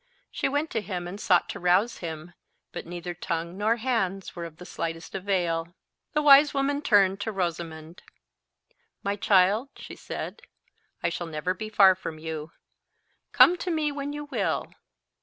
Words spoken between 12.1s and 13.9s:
you. Come to